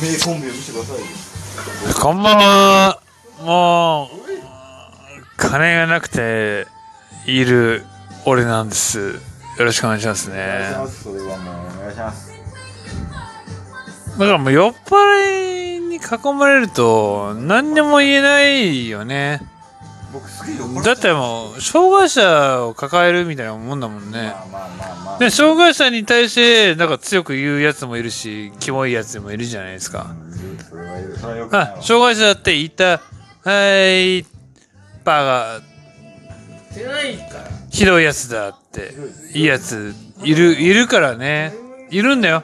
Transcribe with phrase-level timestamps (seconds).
[0.00, 1.06] 名コンビを見せてくださいよ
[2.00, 3.00] こんばんは。
[3.42, 4.08] もう、
[5.36, 6.66] 金がなくて、
[7.26, 7.84] いる
[8.24, 8.98] 俺なんです。
[9.58, 10.78] よろしくお願いしますお願いしね。
[10.78, 12.32] ますそれはもうお願いします
[14.18, 16.00] だからもう酔っ払いに囲
[16.32, 19.40] まれると、何にも言えないよね。
[20.84, 24.32] だってもう、障害者を抱えるみたいなもんだもんね。
[25.18, 30.06] で、障害者に対して、なんか強く言うやつもいるし、キモいやつもいるじゃないですか。
[31.22, 31.26] あ
[31.56, 33.00] わ、障害者だって言った、
[33.44, 34.22] はい、
[35.04, 35.60] バカ、
[36.72, 38.94] じゃないからひどいやつだって、
[39.34, 41.54] いいやつ、いる、いるからね。
[41.90, 42.42] いるんだよ。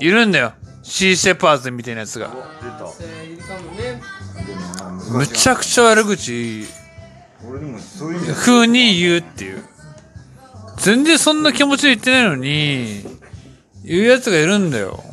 [0.00, 0.52] いるんだよ。
[0.82, 2.30] シー・シェパーズみたいなやつが。
[5.10, 6.66] むちゃくちゃ悪口、
[7.48, 9.62] 俺でもそう風に言うっていう。
[10.78, 13.04] 全然そんな気持ちで言ってないのに、
[13.84, 15.04] 言うやつがいるんだよ。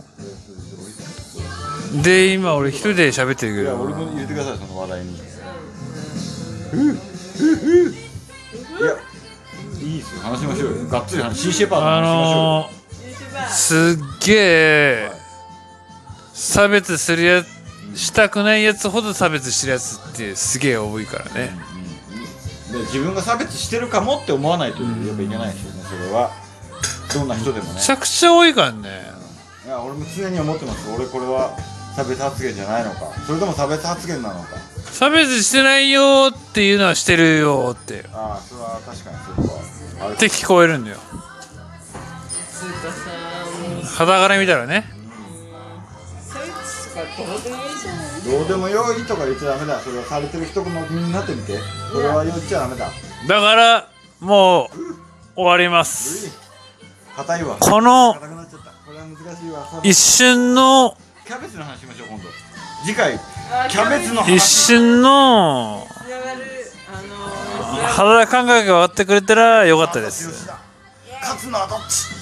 [2.03, 5.13] で、今俺一人で喋ってるけいや俺ど、も入れてくださいその話題に。
[5.13, 5.23] いや
[9.81, 10.21] いいっすよ。
[10.21, 10.85] 話しましょうよ。
[10.87, 12.43] がっつり話シーシェパーのあ話しましょうよ。
[12.43, 15.11] のー、すっげえ、
[16.33, 17.43] 差別するや
[17.95, 21.51] したくないやつほど差別してるやつってすげえ多いからね。
[22.71, 26.31] で自分が差別してるかもって思わないとやっぱいけないですよねそれは
[27.13, 29.11] どんな人でもねめちゃくちゃ多いからね。
[29.65, 31.55] いや俺も常に思ってます俺これは
[31.95, 34.57] 差別発言じゃないのかそれとも差別発言なのか
[34.91, 38.05] 差別してないよっていうのはしてるよって。
[38.13, 39.55] ああそれは確かにそこ
[39.99, 40.97] はあれって聞こえるんだよ。
[43.97, 45.00] 肌から見たらね。
[46.93, 49.79] 差別とかどうでもいいじゃないどうでもよいとか言っちゃダメだ。
[49.79, 51.57] それはされてる人の身になってみて。
[51.91, 52.89] それは言っちゃダメだ。
[53.27, 53.89] だから、
[54.19, 54.69] もう、
[55.35, 56.37] 終わります。
[57.15, 57.57] 硬いわ。
[57.59, 58.71] この硬くなっちゃった。
[58.85, 59.67] これは難しいわ。
[59.83, 62.29] 一瞬の、キャベツの話しましょう今度。
[62.83, 64.13] 次回あキャベツ。
[64.13, 66.41] の一瞬の、つながる。
[66.91, 67.85] あのー。
[67.87, 70.49] 肌感覚が分かってくれたらよかったです。
[71.21, 72.20] 勝つのはどっち？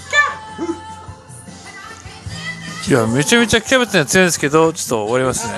[2.89, 5.53] いや、めちゃめちゃキャベツには強いんですけど、ちょっと終わりますね。